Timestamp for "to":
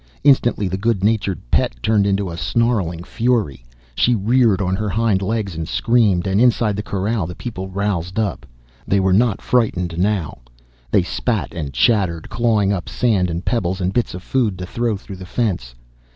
14.57-14.65